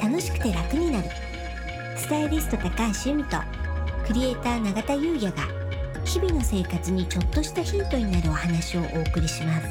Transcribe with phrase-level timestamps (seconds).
[0.00, 1.08] 楽しくて楽になる。
[1.96, 2.70] スタイリスト高
[3.04, 3.36] 橋由美と
[4.06, 5.46] クリエイター永田優也が
[6.04, 9.68] 日々の生活にちょっとしたヒントになるお話をお送りします。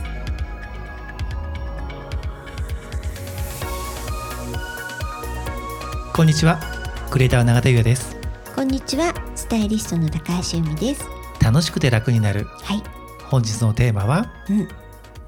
[6.14, 6.60] こんにちは。
[7.10, 8.16] クリエイター永田優也です。
[8.56, 9.14] こんにちは。
[9.36, 11.06] スタイリストの高橋由美です。
[11.44, 12.46] 楽しくて楽になる。
[12.46, 12.84] はい。
[13.30, 14.68] 本日のテーマはうん。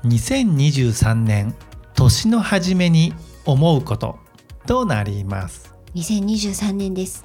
[0.09, 1.55] 2023年
[1.95, 3.13] 年の初めに
[3.45, 4.19] 思うこと
[4.65, 5.73] となります。
[5.95, 7.23] 2023年です。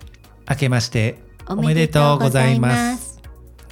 [0.48, 3.20] 明けましておめでとうございます。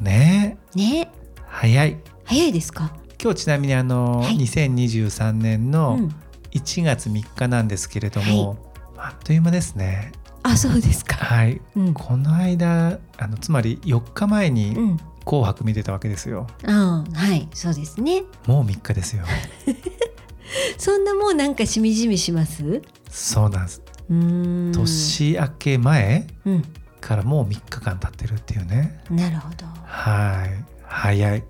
[0.00, 1.12] ねえね。
[1.46, 1.96] 早い。
[2.24, 2.94] 早いですか？
[3.22, 4.36] 今日ちなみにあの、はい。
[4.36, 6.14] 2023年うのん。
[6.52, 8.56] 1月3日なんですけれども、
[8.96, 10.12] あっという間ですね。
[10.44, 11.16] あそうですか。
[11.16, 11.60] はい。
[11.76, 11.94] うん。
[11.94, 16.46] この間あのつまり4日前うにん「紅白」見てたわけですよ。
[16.64, 17.48] あはい。
[17.54, 18.22] そうですね。
[18.46, 19.24] もう3日ですよ。
[20.78, 22.82] そんなもうなんかしみじみします？
[23.16, 23.82] そうなんです。
[24.10, 26.62] 年明け前うん。
[27.00, 29.00] からもう3日間経ってるっていうね。
[29.10, 29.66] なるほど。
[29.84, 30.64] はい。
[30.82, 31.44] 早い。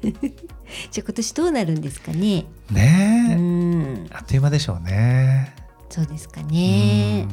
[0.02, 2.46] じゃあ今年どうなるんですかね？
[2.70, 4.06] うねえ、ん。
[4.12, 5.54] あっという間でしょうね。
[5.90, 7.26] そうですかね。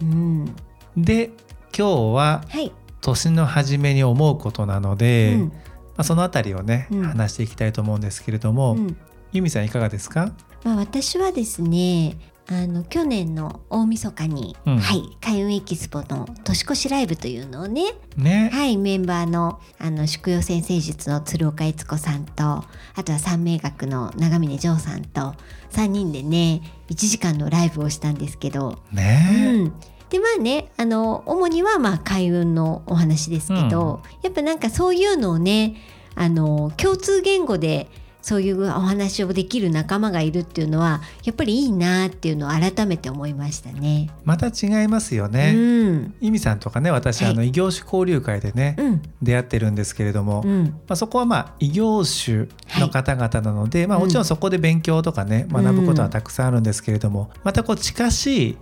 [0.00, 0.54] うん。
[0.96, 1.04] うん。
[1.04, 1.30] で
[1.76, 2.72] 今日ははい。
[3.00, 5.40] 年の初めに思うことなので、うん。
[5.48, 5.52] ま
[5.98, 7.02] あ、そのあたりをね、うん。
[7.02, 8.96] 話していきたいと思うんですけれども、うん。
[9.32, 10.32] 由美さんいかがですか？
[10.64, 12.16] まあ私はですね
[12.48, 14.78] あの去年の大晦日に、うん。
[14.78, 22.64] はい開運エキスポの年越しライブというのをねね、はいメンバーのあの宿養先生術の鶴岡悦子さんとあ
[23.04, 25.34] とは三名学の長峰城さんと
[25.70, 29.52] 3人でね1時間のライブをしたんですけど、ね。
[29.54, 29.72] うん、
[30.10, 35.76] でまあねあの主にはまあ開運のお話ですけど、やっぱなんかそういうのをね
[36.14, 37.88] あの共通言語で
[38.22, 44.10] そういうお話をできる仲間がいるっていうのはやっぱりいいなっていうのを改めて思いましたね。
[44.24, 45.58] また違いますよね、う
[45.92, 47.32] ん、由美さんとかね私、はい。
[47.32, 52.46] あの異業種交流会でね、うん、出会ってるんですけれども、うん、まあ、そこはまあ異業種
[52.78, 55.64] の方々なので、まあ、うんもちろんそこで勉強とかね、うん。
[55.64, 58.56] 学ぶことはたくさんあるんですけれどもまたこう近しい。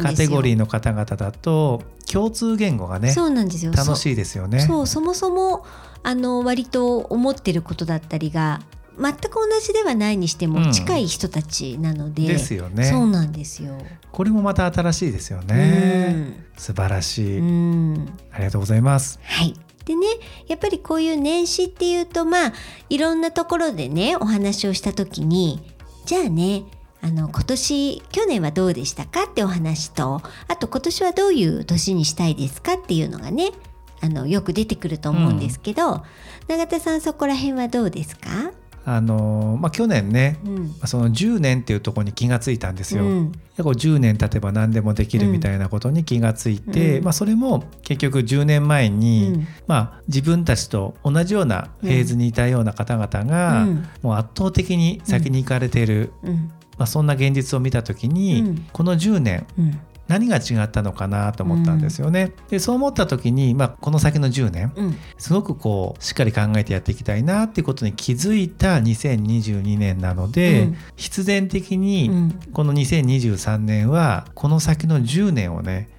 [0.00, 3.72] カテゴリーの方々だと共通言語がねそうなんですよ。
[3.72, 4.60] 楽しいですよね。
[4.60, 5.66] そうそもそも
[6.04, 8.60] あの割と思ってることだったりが
[9.00, 12.84] 全く同じではないにしてうんも近い人たちなので、ですよね。
[12.84, 13.78] そうなんですよ。
[14.10, 16.48] これもまた新しいですよね。
[16.56, 17.50] 素晴らしい、うん、う
[17.98, 19.20] んありがとうございます。
[19.22, 19.54] はい。
[19.84, 20.06] でね
[20.46, 22.52] やっぱりこういう年始っていうとまあ
[22.90, 25.62] いろんなところでねお話をした時に
[26.04, 26.64] じゃあね
[27.00, 33.52] あの今年去年はどうでしたかってお話とあと今年はどういう年にしたいですかっていうのがね
[34.00, 36.04] あのよく出てくると思うんですけど、
[36.46, 38.52] 永田さんそこら辺はどうですか、
[38.90, 40.54] あのーまあ去年ね、うん。
[40.68, 43.04] まあその10年っていうところに気がついたんですよ。
[43.04, 43.32] うん。
[43.32, 47.04] でこう10年経てば何でもできるみたいなことに気がついて、うん。
[47.04, 49.46] まあ、それも結局10年前に、うん。
[49.66, 53.88] まあ、自分たちと同じようなフェーズにいたような方々が、うん。
[54.00, 56.50] もう圧倒的に先に行かれている、うん。
[56.78, 58.66] まあ、そんな現実を見た時に、うん。
[58.72, 62.32] この10年うん何が違ったのかなと思ったんですよね。
[62.48, 64.98] でそう思った時に、まあ、この先の10年うん。
[65.18, 70.76] すごくこうしっかり考えてやっていきたいなっていうことに気づいた2022年なので、うん。
[70.96, 72.40] 必然的にうん。
[72.52, 75.97] この2023年はこの先の10年をね、うん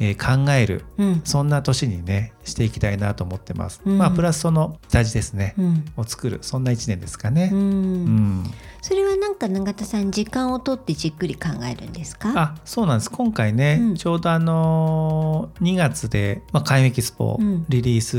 [0.00, 1.20] えー考えるうん。
[1.24, 3.80] そんな年にねしていきたいなと思ってます。
[3.84, 3.98] うん。
[3.98, 5.84] まあプラスその大事ですね、うん。
[5.96, 6.38] を作る。
[6.42, 7.50] そんな1年ですかね。
[7.52, 8.40] ううん。
[8.42, 8.50] ん
[8.80, 12.32] それはなんか永田さん時間をとってじっくり考えるんですか？
[12.36, 13.10] あそうなんです。
[13.10, 13.94] 今回ね、うん。
[13.96, 17.64] ちょうどあのー2月で、まあ、開運エキスポうん。
[17.68, 18.16] リリース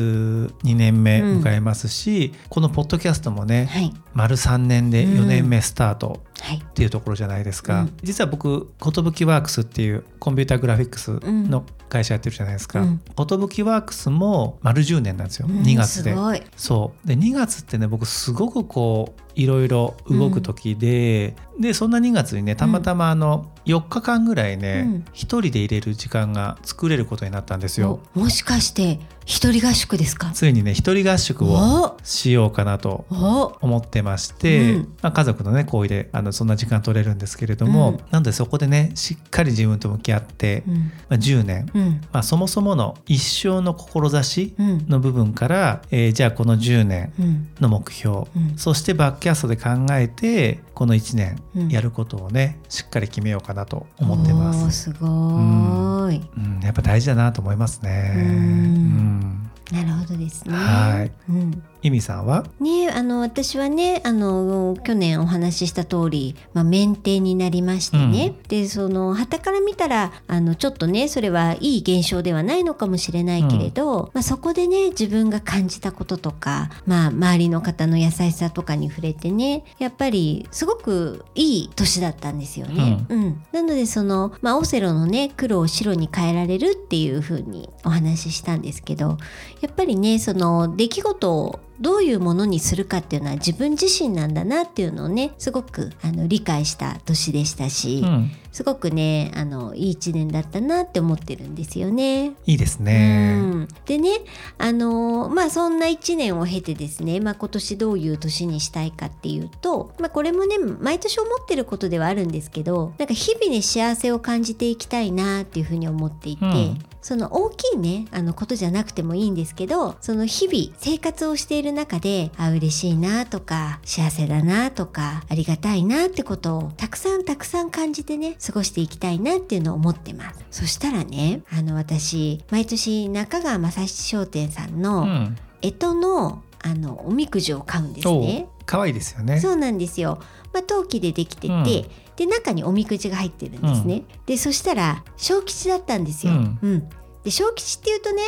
[0.63, 3.93] 2年目迎えますし、このポッドキャストもねはい。
[4.13, 7.97] 丸3年でうん4年目スタートはいっていうところじゃないですか、うん。
[8.03, 12.81] 実は僕寿ワークスっていうコンピューターグラフィックスの会社やってるじゃないですか。
[12.81, 13.01] うん。
[13.15, 15.61] 寿ワークスも丸10年なんですよ、うん。
[15.61, 16.03] 2月。
[16.03, 16.15] で
[16.55, 17.07] そう。
[17.07, 25.05] で2月ってね僕すごくこういろいろ動く時で、でそんな2月にねたまたまあの4日間ぐらいね、うん。
[25.13, 27.99] 一人で入れる時間が作れることになったんですよ。
[28.15, 30.31] おもしかして一人合宿ですか？
[30.31, 31.49] ついにね一人合宿を
[31.95, 31.97] お。
[32.03, 33.57] しようかなとお。
[33.61, 34.93] 思ってまして、うん。
[35.01, 37.97] まあ、家族のね行為であのそんな時間取れるんですけれども、うん。
[38.09, 40.75] なのでそこでねしっかり自分と向き合って、うん。
[40.77, 42.01] まあ、10年、うん。
[42.11, 44.85] まあ、そもそもの一生の志うん。
[44.87, 47.47] の部分から、えーじゃあこの10年うん。
[47.61, 48.57] の目標、うん。
[48.57, 51.69] そしてバックキャストで考えてこの1年うん。
[51.69, 54.83] やることをね、しっかり決めようかなと思ってます。
[54.83, 58.13] すごーい、うん、やっぱ大事だなと思いますね。
[58.15, 58.23] うん。
[58.23, 59.51] うん。
[59.71, 60.55] なるほどですね。
[60.55, 61.11] はい。
[61.29, 62.45] うんイミさんは？
[62.59, 83.05] ねあの私はねあの去年お話しした通り、まあ、免停になりましてね、うん、でその旗から見たらあのちょっとねそれはいい現象ではないのかもしれないけれど、うん、まあ、そこでね自分が感じたこととか、まあ、周りの方の優しさとかに触れてねやっぱりすごくいい年だったんですよね。
[83.09, 89.17] うん、うん、なのでその、まあ、オセロのね黒を白に変えられるっていう風にお話ししたんですけど
[89.61, 98.03] やっぱりねその出来事をどういうものにするかっていうのは自分自身なんだなっていうのをねすごくあの理解した年でしたし、
[98.48, 102.33] う、すごくねあのいい一年だったなって思ってるんですよね。
[102.45, 103.33] いいですね。
[103.37, 104.09] うん、でね
[104.57, 116.45] あのまあそんな一年を経てですね、まあ、今年どういう年にしたいかっていうと、まあ、これもね毎年思ってることではあるんですけどなんか日々ね幸せを感じていきたいなっていうふうに思っていて。
[116.45, 130.45] うんその大きいねあのことじゃなくてもいいんですけどその日々生活をしている中であ嬉しいなとか幸せだなとかありがたいなってことをたくさんたくさん感じてね過ごしていきたいなっていうのを思ってます。
[130.51, 135.31] そしたらねあの私毎年中川正七商店さんの
[135.61, 138.47] 干支のあのおみくじを買うんですね。
[138.65, 139.39] 可愛いですよね。
[139.39, 140.19] そうなんですよ。
[140.53, 141.89] まあ、陶器でできてて、うん、で
[142.25, 146.89] 中におみくじが入ってるんですね、うん、でそしたら小吉だったんですよ、うん、うん、
[147.23, 148.23] で小吉っていうとね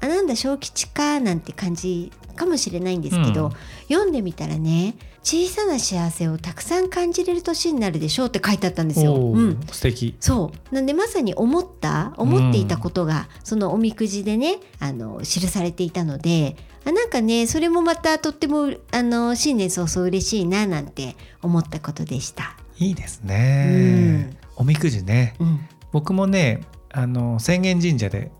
[0.00, 3.50] あなんだ小吉かなんて感じかもしれないんですけど、
[3.88, 9.14] 読んでみたらね小さな幸せをたくさん感じれる年になるでしょうって書いてあったんですよ。
[9.14, 10.14] うん、素敵。
[10.20, 10.74] そう。
[10.74, 22.56] なんでまさに思った思っていたことが、そのおみくじでねあの記されていたのであなんかねそれもまたとってもあの新年早々嬉しいななんて思ったことでした。
[22.78, 25.60] いいですね、うん、おみくじね、うん、
[25.92, 26.60] 僕もね
[26.92, 28.30] あの浅間神社で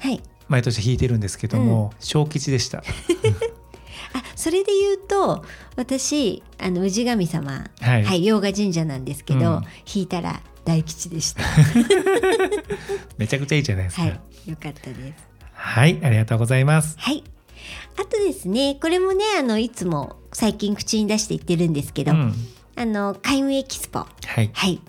[0.48, 2.82] 毎年引いてるんですけども、うん、小吉でした。
[4.36, 5.44] あそれで言うと
[5.76, 9.62] 私あの氏神様、はい、はい、洋画神社なんですけど、うん、
[9.92, 11.42] 引いたら大吉でした。
[13.16, 14.10] めちゃくちゃいいじゃないですか、はい、
[14.50, 15.28] よかったです。
[15.52, 16.96] はいありがとうございます。
[16.98, 17.24] はい。
[17.96, 22.34] あとですねこれもねあのいつも最近口に出して言ってるんですけど、うん、
[22.76, 24.06] あの開運エキスポ、は
[24.40, 24.80] い、はい、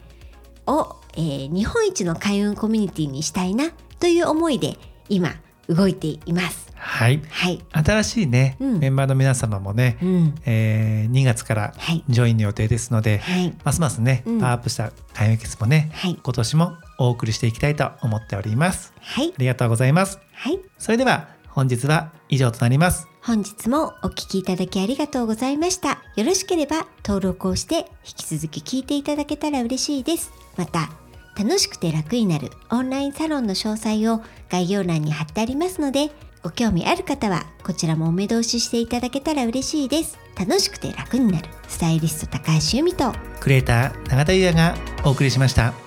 [0.66, 4.78] を、えー、日本一の開運コミュニティにしたいなという思いで
[5.10, 5.36] 今
[5.70, 6.67] 動いています。
[6.98, 11.74] はい、はい、新しいね、うん、メンバーの皆様もね、うん、えー、2月から
[12.10, 18.94] ジョインの予定ですので、はい、ますますね、うん、パワーアップした開運エキスポね、はい、今年もお送りしていきたいと思っております。
[19.00, 20.20] はい、ありがとうございます。
[20.34, 23.08] はい、それでは本日は以上となります。
[23.22, 26.00] 本日もお聞きいただきありがとうございました。
[26.16, 30.32] よろしければ登録をして引き続き聞いていただけたら嬉しいです。
[30.56, 30.90] また
[31.38, 36.10] 楽しくて楽になるオンラインサロンの詳細を概要欄に貼ってありますので、
[36.44, 40.18] ご興味ある方はこちらもお目通ししていただけたら嬉しいです。
[40.38, 45.87] 楽しくて楽になるスタイリスト高橋由美とクリエイター永田優也がお送りしました。